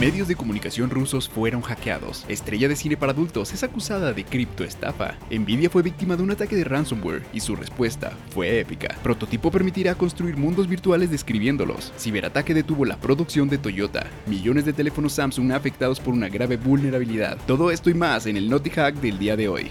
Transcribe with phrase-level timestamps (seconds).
[0.00, 2.26] Medios de comunicación rusos fueron hackeados.
[2.28, 5.14] Estrella de cine para adultos es acusada de criptoestafa.
[5.30, 8.94] Nvidia fue víctima de un ataque de ransomware y su respuesta fue épica.
[9.02, 11.94] Prototipo permitirá construir mundos virtuales describiéndolos.
[11.96, 14.06] Ciberataque detuvo la producción de Toyota.
[14.26, 17.38] Millones de teléfonos Samsung afectados por una grave vulnerabilidad.
[17.46, 19.70] Todo esto y más en el Naughty Hack del día de hoy.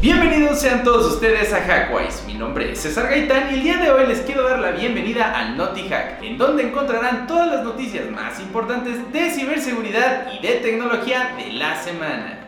[0.00, 2.24] Bienvenidos sean todos ustedes a Hackwise.
[2.24, 5.36] Mi nombre es César Gaitán y el día de hoy les quiero dar la bienvenida
[5.36, 10.54] al Naughty Hack, en donde encontrarán todas las noticias más importantes de ciberseguridad y de
[10.60, 12.47] tecnología de la semana.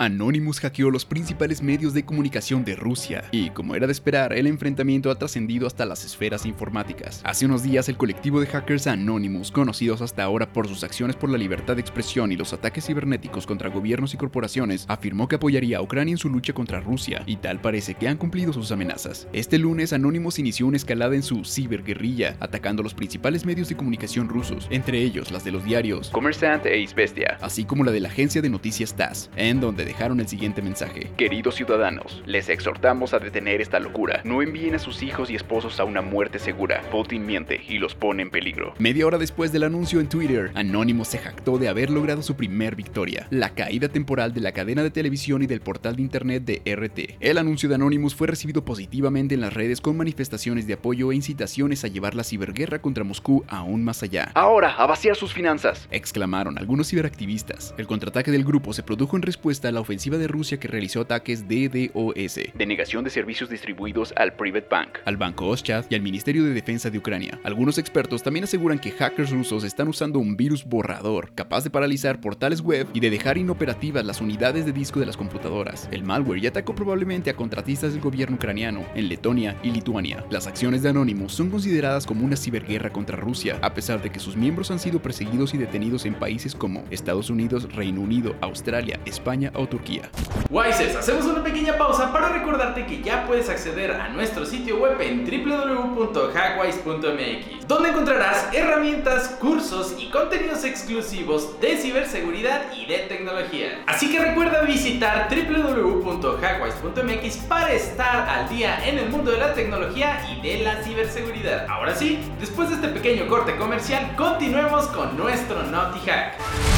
[0.00, 4.46] Anonymous hackeó los principales medios de comunicación de Rusia y, como era de esperar, el
[4.46, 7.20] enfrentamiento ha trascendido hasta las esferas informáticas.
[7.22, 11.28] Hace unos días, el colectivo de hackers Anonymous, conocidos hasta ahora por sus acciones por
[11.28, 15.76] la libertad de expresión y los ataques cibernéticos contra gobiernos y corporaciones, afirmó que apoyaría
[15.76, 19.28] a Ucrania en su lucha contra Rusia y tal parece que han cumplido sus amenazas.
[19.34, 24.30] Este lunes, Anonymous inició una escalada en su ciberguerrilla, atacando los principales medios de comunicación
[24.30, 28.08] rusos, entre ellos las de los diarios Kommersant e Izvestia, así como la de la
[28.08, 31.10] agencia de noticias TASS, en donde dejaron el siguiente mensaje.
[31.16, 34.20] Queridos ciudadanos, les exhortamos a detener esta locura.
[34.22, 36.80] No envíen a sus hijos y esposos a una muerte segura.
[36.92, 38.72] Putin miente y los pone en peligro.
[38.78, 42.76] Media hora después del anuncio en Twitter, Anonymous se jactó de haber logrado su primer
[42.76, 46.62] victoria, la caída temporal de la cadena de televisión y del portal de internet de
[46.72, 47.16] RT.
[47.18, 51.16] El anuncio de Anonymous fue recibido positivamente en las redes con manifestaciones de apoyo e
[51.16, 54.30] incitaciones a llevar la ciberguerra contra Moscú aún más allá.
[54.34, 57.74] Ahora, a vaciar sus finanzas, exclamaron algunos ciberactivistas.
[57.76, 61.00] El contraataque del grupo se produjo en respuesta a la ofensiva de Rusia que realizó
[61.00, 66.44] ataques DDoS, denegación de servicios distribuidos al Private Bank, al Banco Oschad y al Ministerio
[66.44, 67.38] de Defensa de Ucrania.
[67.44, 72.20] Algunos expertos también aseguran que hackers rusos están usando un virus borrador, capaz de paralizar
[72.20, 75.88] portales web y de dejar inoperativas las unidades de disco de las computadoras.
[75.90, 80.24] El malware ya atacó probablemente a contratistas del gobierno ucraniano en Letonia y Lituania.
[80.30, 84.20] Las acciones de Anonymous son consideradas como una ciberguerra contra Rusia, a pesar de que
[84.20, 89.00] sus miembros han sido perseguidos y detenidos en países como Estados Unidos, Reino Unido, Australia,
[89.06, 90.10] España o Turquía.
[90.50, 95.00] Wises, hacemos una pequeña pausa para recordarte que ya puedes acceder a nuestro sitio web
[95.00, 103.84] en www.hackwise.mx, donde encontrarás herramientas, cursos y contenidos exclusivos de ciberseguridad y de tecnología.
[103.86, 110.26] Así que recuerda visitar www.hackwise.mx para estar al día en el mundo de la tecnología
[110.30, 111.66] y de la ciberseguridad.
[111.68, 116.69] Ahora sí, después de este pequeño corte comercial, continuemos con nuestro Naughty Hack.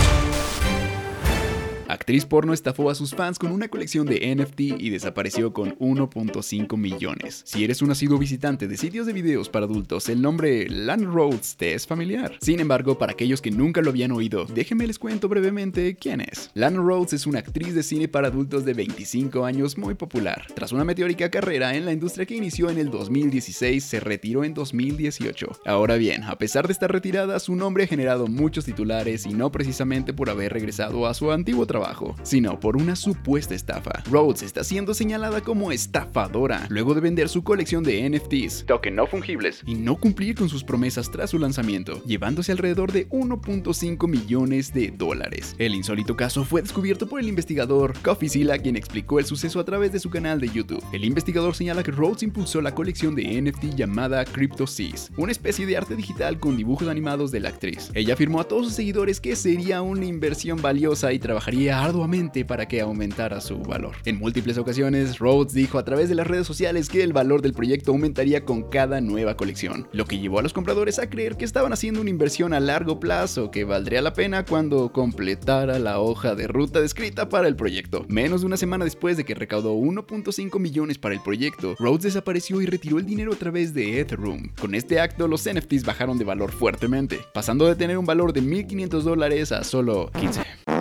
[2.02, 6.76] Actriz porno estafó a sus fans con una colección de NFT y desapareció con 1.5
[6.76, 7.42] millones.
[7.46, 11.54] Si eres un asiduo visitante de sitios de videos para adultos, el nombre Lan Rhodes
[11.56, 12.36] te es familiar.
[12.40, 16.50] Sin embargo, para aquellos que nunca lo habían oído, déjenme les cuento brevemente quién es.
[16.54, 20.48] Lan Rhodes es una actriz de cine para adultos de 25 años muy popular.
[20.56, 24.54] Tras una meteórica carrera en la industria que inició en el 2016, se retiró en
[24.54, 25.60] 2018.
[25.66, 29.52] Ahora bien, a pesar de estar retirada, su nombre ha generado muchos titulares y no
[29.52, 31.91] precisamente por haber regresado a su antiguo trabajo
[32.22, 34.02] sino por una supuesta estafa.
[34.10, 39.06] Rhodes está siendo señalada como estafadora luego de vender su colección de NFTs, token no
[39.06, 44.72] fungibles, y no cumplir con sus promesas tras su lanzamiento, llevándose alrededor de 1.5 millones
[44.72, 45.54] de dólares.
[45.58, 49.64] El insólito caso fue descubierto por el investigador Coffee Silla, quien explicó el suceso a
[49.64, 50.82] través de su canal de YouTube.
[50.92, 55.76] El investigador señala que Rhodes impulsó la colección de NFT llamada CryptoSeas, una especie de
[55.76, 57.90] arte digital con dibujos animados de la actriz.
[57.94, 62.66] Ella afirmó a todos sus seguidores que sería una inversión valiosa y trabajaría arduamente para
[62.66, 63.96] que aumentara su valor.
[64.04, 67.54] En múltiples ocasiones, Rhodes dijo a través de las redes sociales que el valor del
[67.54, 71.44] proyecto aumentaría con cada nueva colección, lo que llevó a los compradores a creer que
[71.44, 76.36] estaban haciendo una inversión a largo plazo que valdría la pena cuando completara la hoja
[76.36, 78.04] de ruta descrita para el proyecto.
[78.08, 82.60] Menos de una semana después de que recaudó 1.5 millones para el proyecto, Rhodes desapareció
[82.60, 84.50] y retiró el dinero a través de Ethereum.
[84.60, 88.42] Con este acto, los NFTs bajaron de valor fuertemente, pasando de tener un valor de
[88.42, 90.71] 1.500 dólares a solo 15.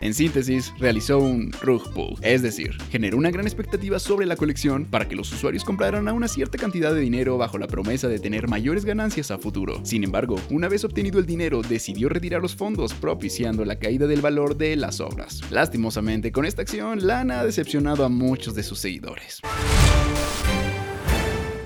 [0.00, 4.86] En síntesis, realizó un rug pull, es decir, generó una gran expectativa sobre la colección
[4.86, 8.18] para que los usuarios compraran a una cierta cantidad de dinero bajo la promesa de
[8.18, 9.80] tener mayores ganancias a futuro.
[9.84, 14.22] Sin embargo, una vez obtenido el dinero, decidió retirar los fondos, propiciando la caída del
[14.22, 15.42] valor de las obras.
[15.50, 19.42] Lastimosamente, con esta acción, Lana ha decepcionado a muchos de sus seguidores.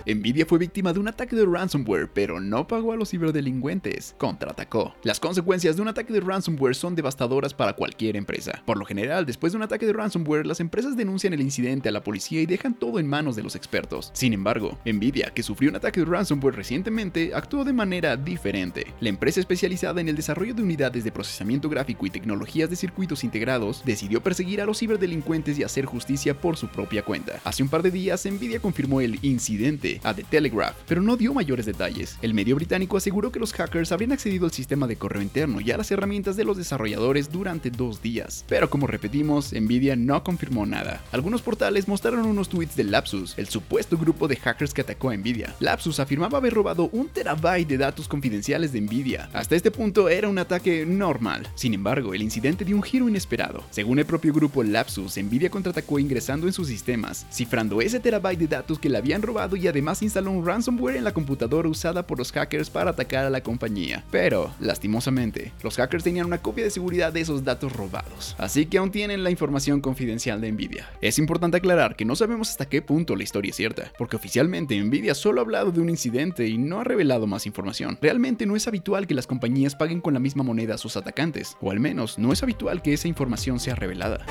[0.06, 4.94] Nvidia fue víctima de un ataque de ransomware, pero no pagó a los ciberdelincuentes, contraatacó.
[5.02, 8.62] Las consecuencias de un ataque de ransomware son devastadoras para cualquier empresa.
[8.66, 11.92] Por lo general, después de un ataque de ransomware, las empresas denuncian el incidente a
[11.92, 14.10] la policía y dejan todo en manos de los expertos.
[14.12, 18.86] Sin embargo, Nvidia, que sufrió un ataque de ransomware recientemente, actuó de manera diferente.
[19.00, 23.24] La empresa especializada en el desarrollo de unidades de procesamiento gráfico y tecnologías de circuitos
[23.24, 27.40] integrados decidió perseguir a los ciberdelincuentes y hacer justicia por su propia cuenta.
[27.44, 31.34] Hace un par de días, Nvidia confirmó el incidente a The Telegraph, pero no dio
[31.34, 32.18] mayores detalles.
[32.22, 35.70] El medio británico aseguró que los hackers habrían accedido al sistema de correo interno y
[35.70, 38.44] a las herramientas de los desarrolladores durante dos días.
[38.48, 41.02] Pero como repetimos, Nvidia no confirmó nada.
[41.12, 45.16] Algunos portales mostraron unos tweets de Lapsus, el supuesto grupo de hackers que atacó a
[45.16, 45.54] Nvidia.
[45.60, 49.28] Lapsus afirmaba haber robado un terabyte de datos confidenciales de Nvidia.
[49.32, 51.46] Hasta este punto era un ataque normal.
[51.54, 53.62] Sin embargo, el incidente dio un giro inesperado.
[53.70, 58.48] Según el propio grupo Lapsus, Nvidia contraatacó ingresando en sus sistemas, cifrando ese terabyte de
[58.48, 62.16] datos que le habían robado y además instaló un ransomware en la computadora usada por
[62.16, 64.02] los hackers para atacar a la compañía.
[64.10, 68.78] Pero, lastimosamente, los hackers tenían una copia de seguridad de esos datos robados, así que
[68.78, 70.88] aún tienen la información confidencial de Nvidia.
[71.02, 74.82] Es importante aclarar que no sabemos hasta qué punto la historia es cierta, porque oficialmente
[74.82, 77.98] Nvidia solo ha hablado de un incidente y no ha revelado más información.
[78.00, 81.58] Realmente no es habitual que las compañías paguen con la misma moneda a sus atacantes,
[81.60, 84.24] o al menos no es habitual que esa información sea revelada.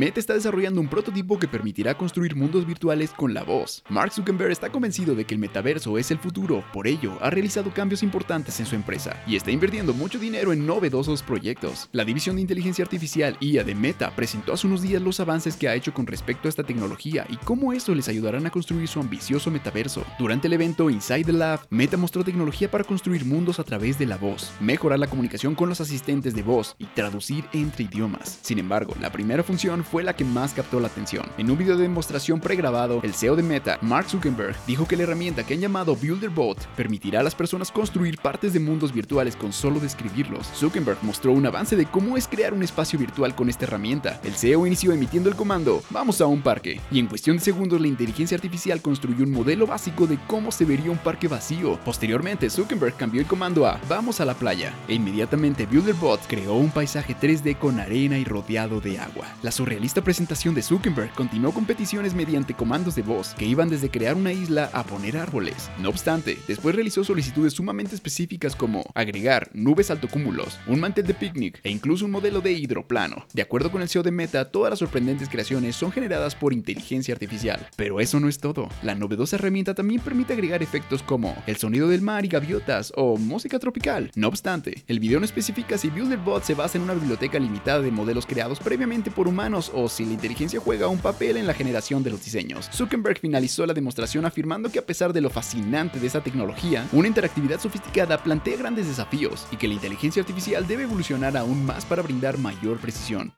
[0.00, 3.84] Meta está desarrollando un prototipo que permitirá construir mundos virtuales con la voz.
[3.90, 7.70] Mark Zuckerberg está convencido de que el metaverso es el futuro, por ello ha realizado
[7.70, 11.90] cambios importantes en su empresa y está invirtiendo mucho dinero en novedosos proyectos.
[11.92, 15.68] La división de inteligencia artificial IA de Meta presentó hace unos días los avances que
[15.68, 19.00] ha hecho con respecto a esta tecnología y cómo eso les ayudarán a construir su
[19.00, 20.06] ambicioso metaverso.
[20.18, 24.06] Durante el evento Inside the Lab, Meta mostró tecnología para construir mundos a través de
[24.06, 28.38] la voz, mejorar la comunicación con los asistentes de voz y traducir entre idiomas.
[28.40, 31.26] Sin embargo, la primera función fue la que más captó la atención.
[31.38, 35.02] En un video de demostración pregrabado, el CEO de Meta, Mark Zuckerberg, dijo que la
[35.02, 39.52] herramienta que han llamado BuilderBot permitirá a las personas construir partes de mundos virtuales con
[39.52, 40.46] solo describirlos.
[40.54, 44.20] Zuckerberg mostró un avance de cómo es crear un espacio virtual con esta herramienta.
[44.22, 47.80] El CEO inició emitiendo el comando "Vamos a un parque" y en cuestión de segundos
[47.80, 51.78] la inteligencia artificial construyó un modelo básico de cómo se vería un parque vacío.
[51.84, 56.70] Posteriormente, Zuckerberg cambió el comando a "Vamos a la playa" e inmediatamente BuilderBot creó un
[56.70, 59.26] paisaje 3D con arena y rodeado de agua.
[59.42, 59.50] La
[59.80, 64.14] surrealista presentación de Zuckerberg continuó con peticiones mediante comandos de voz que iban desde crear
[64.14, 65.70] una isla a poner árboles.
[65.78, 71.60] No obstante, después realizó solicitudes sumamente específicas como agregar nubes altocúmulos, un mantel de picnic
[71.64, 73.24] e incluso un modelo de hidroplano.
[73.32, 77.14] De acuerdo con el CEO de Meta, todas las sorprendentes creaciones son generadas por inteligencia
[77.14, 77.66] artificial.
[77.76, 78.68] Pero eso no es todo.
[78.82, 83.16] La novedosa herramienta también permite agregar efectos como el sonido del mar y gaviotas o
[83.16, 84.10] música tropical.
[84.14, 87.90] No obstante, el video no especifica si BuilderBot se basa en una biblioteca limitada de
[87.90, 92.02] modelos creados previamente por humanos o si la inteligencia juega un papel en la generación
[92.02, 92.68] de los diseños.
[92.72, 97.08] Zuckerberg finalizó la demostración afirmando que a pesar de lo fascinante de esta tecnología, una
[97.08, 102.02] interactividad sofisticada plantea grandes desafíos y que la inteligencia artificial debe evolucionar aún más para
[102.02, 103.32] brindar mayor precisión.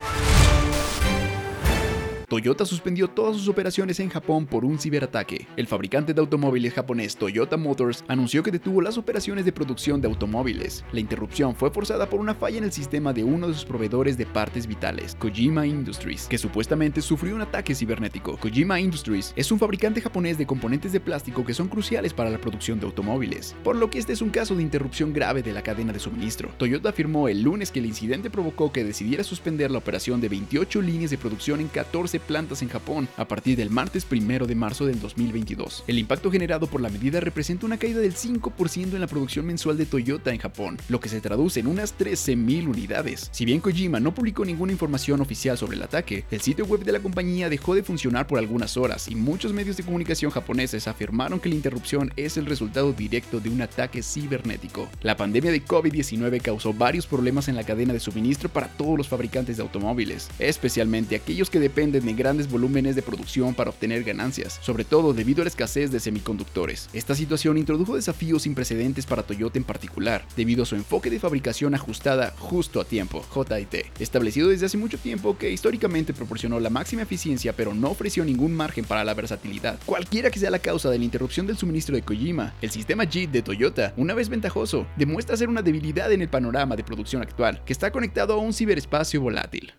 [2.33, 5.47] Toyota suspendió todas sus operaciones en Japón por un ciberataque.
[5.55, 10.09] El fabricante de automóviles japonés Toyota Motors anunció que detuvo las operaciones de producción de
[10.09, 10.83] automóviles.
[10.93, 14.17] La interrupción fue forzada por una falla en el sistema de uno de sus proveedores
[14.17, 18.39] de partes vitales, Kojima Industries, que supuestamente sufrió un ataque cibernético.
[18.39, 22.41] Kojima Industries es un fabricante japonés de componentes de plástico que son cruciales para la
[22.41, 25.61] producción de automóviles, por lo que este es un caso de interrupción grave de la
[25.61, 26.49] cadena de suministro.
[26.57, 30.81] Toyota afirmó el lunes que el incidente provocó que decidiera suspender la operación de 28
[30.81, 34.87] líneas de producción en 14 plantas en Japón a partir del martes 1 de marzo
[34.87, 35.85] del 2022.
[35.87, 39.77] El impacto generado por la medida representa una caída del 5% en la producción mensual
[39.77, 43.29] de Toyota en Japón, lo que se traduce en unas 13.000 unidades.
[43.33, 46.93] Si bien Kojima no publicó ninguna información oficial sobre el ataque, el sitio web de
[46.93, 51.41] la compañía dejó de funcionar por algunas horas y muchos medios de comunicación japoneses afirmaron
[51.41, 54.89] que la interrupción es el resultado directo de un ataque cibernético.
[55.03, 59.09] La pandemia de COVID-19 causó varios problemas en la cadena de suministro para todos los
[59.09, 64.59] fabricantes de automóviles, especialmente aquellos que dependen de grandes volúmenes de producción para obtener ganancias,
[64.63, 66.89] sobre todo debido a la escasez de semiconductores.
[66.93, 71.21] Esta situación introdujo desafíos sin precedentes para Toyota en particular, debido a su enfoque de
[71.21, 76.71] fabricación ajustada justo a tiempo, JIT, establecido desde hace mucho tiempo que históricamente proporcionó la
[76.71, 79.79] máxima eficiencia pero no ofreció ningún margen para la versatilidad.
[79.87, 83.31] Cualquiera que sea la causa de la interrupción del suministro de Kojima, el sistema JIT
[83.31, 87.63] de Toyota, una vez ventajoso, demuestra ser una debilidad en el panorama de producción actual,
[87.65, 89.73] que está conectado a un ciberespacio volátil.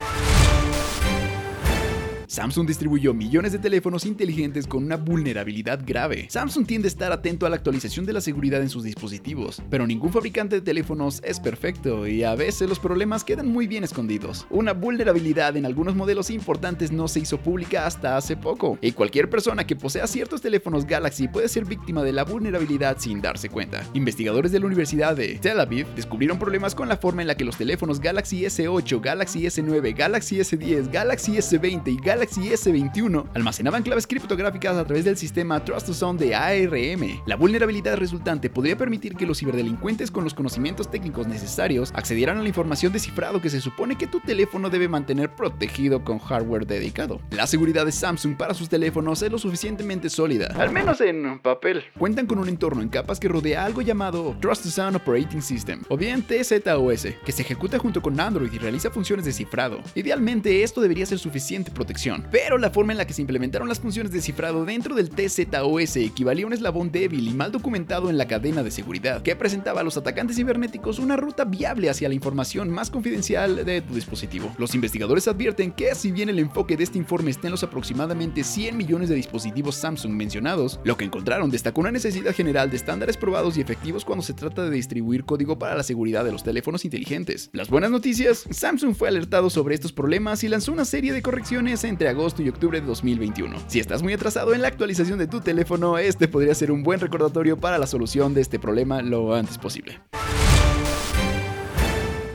[2.33, 6.25] Samsung distribuyó millones de teléfonos inteligentes con una vulnerabilidad grave.
[6.31, 9.85] Samsung tiende a estar atento a la actualización de la seguridad en sus dispositivos, pero
[9.85, 14.47] ningún fabricante de teléfonos es perfecto y a veces los problemas quedan muy bien escondidos.
[14.49, 19.29] Una vulnerabilidad en algunos modelos importantes no se hizo pública hasta hace poco, y cualquier
[19.29, 23.87] persona que posea ciertos teléfonos Galaxy puede ser víctima de la vulnerabilidad sin darse cuenta.
[23.93, 27.45] Investigadores de la Universidad de Tel Aviv descubrieron problemas con la forma en la que
[27.45, 34.08] los teléfonos Galaxy S8, Galaxy S9, Galaxy S10, Galaxy S20 y Galaxy S21 almacenaban claves
[34.08, 37.22] criptográficas a través del sistema Trust Zone de ARM.
[37.25, 42.42] La vulnerabilidad resultante podría permitir que los ciberdelincuentes con los conocimientos técnicos necesarios accedieran a
[42.42, 46.65] la información de cifrado que se supone que tu teléfono debe mantener protegido con hardware
[46.65, 47.22] dedicado.
[47.32, 51.84] La seguridad de Samsung para sus teléfonos es lo suficientemente sólida, al menos en papel.
[51.98, 55.98] Cuentan con un entorno en capas que rodea algo llamado Trust Zone Operating System, o
[55.98, 59.82] bien TZOS, que se ejecuta junto con Android y realiza funciones de cifrado.
[59.96, 63.79] Idealmente esto debería ser suficiente protección, pero la forma en la que se implementaron las
[63.79, 68.17] funciones de cifrado dentro del TZOS equivalía a un eslabón débil y mal documentado en
[68.17, 72.15] la cadena de seguridad, que presentaba a los atacantes cibernéticos una ruta viable hacia la
[72.15, 74.53] información más confidencial de tu dispositivo.
[74.58, 78.43] Los investigadores advierten que si bien el enfoque de este informe está en los aproximadamente
[78.43, 83.17] 100 millones de dispositivos Samsung mencionados, lo que encontraron destacó una necesidad general de estándares
[83.17, 86.86] probados y efectivos cuando se trata de distribuir código para la seguridad de los teléfonos
[86.86, 87.50] inteligentes.
[87.53, 91.84] Las buenas noticias, Samsung fue alertado sobre estos problemas y lanzó una serie de correcciones
[91.84, 93.57] entre agosto y octubre de 2021.
[93.67, 97.00] Si estás muy atrasado en la actualización de tu teléfono, este podría ser un buen
[97.00, 100.00] recordatorio para la solución de este problema lo antes posible.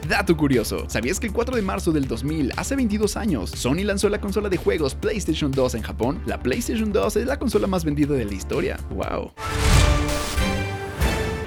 [0.09, 4.09] Dato curioso, ¿sabías que el 4 de marzo del 2000, hace 22 años, Sony lanzó
[4.09, 6.23] la consola de juegos PlayStation 2 en Japón?
[6.25, 8.81] La PlayStation 2 es la consola más vendida de la historia.
[8.89, 9.33] ¡Wow!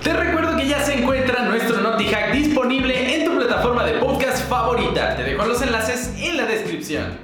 [0.03, 4.47] Te recuerdo que ya se encuentra nuestro Naughty Hack disponible en tu plataforma de podcast
[4.47, 5.15] favorita.
[5.15, 6.20] Te dejo los enlaces en la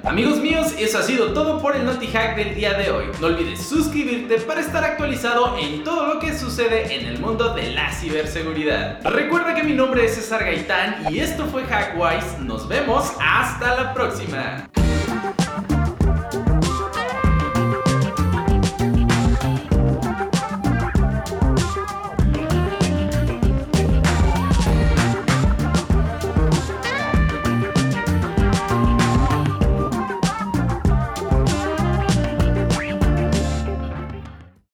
[0.04, 3.06] Amigos míos, eso ha sido todo por el Naughty Hack del día de hoy.
[3.20, 7.72] No olvides suscribirte para estar actualizado en todo lo que sucede en el mundo de
[7.72, 9.00] la ciberseguridad.
[9.04, 12.38] Recuerda que mi nombre es César Gaitán y esto fue Hackwise.
[12.40, 14.68] Nos vemos hasta la próxima.